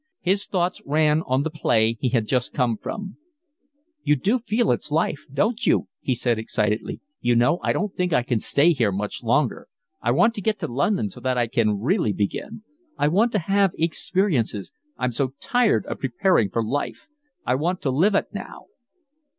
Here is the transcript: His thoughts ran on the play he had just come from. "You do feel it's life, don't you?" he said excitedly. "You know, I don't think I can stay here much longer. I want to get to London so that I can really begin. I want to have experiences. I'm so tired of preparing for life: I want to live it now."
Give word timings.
His 0.21 0.45
thoughts 0.47 0.81
ran 0.83 1.21
on 1.27 1.43
the 1.43 1.51
play 1.51 1.95
he 1.99 2.09
had 2.09 2.25
just 2.25 2.53
come 2.55 2.75
from. 2.75 3.17
"You 4.03 4.15
do 4.15 4.39
feel 4.39 4.71
it's 4.71 4.91
life, 4.91 5.27
don't 5.31 5.63
you?" 5.67 5.89
he 5.99 6.15
said 6.15 6.39
excitedly. 6.39 7.01
"You 7.19 7.35
know, 7.35 7.59
I 7.61 7.71
don't 7.71 7.93
think 7.93 8.11
I 8.11 8.23
can 8.23 8.39
stay 8.39 8.71
here 8.73 8.91
much 8.91 9.21
longer. 9.21 9.67
I 10.01 10.09
want 10.09 10.33
to 10.33 10.41
get 10.41 10.57
to 10.57 10.67
London 10.67 11.11
so 11.11 11.19
that 11.19 11.37
I 11.37 11.45
can 11.45 11.79
really 11.81 12.13
begin. 12.13 12.63
I 12.97 13.09
want 13.09 13.31
to 13.33 13.39
have 13.47 13.73
experiences. 13.77 14.71
I'm 14.97 15.11
so 15.11 15.35
tired 15.39 15.85
of 15.85 15.99
preparing 15.99 16.49
for 16.49 16.65
life: 16.65 17.05
I 17.45 17.53
want 17.53 17.79
to 17.83 17.91
live 17.91 18.15
it 18.15 18.33
now." 18.33 18.65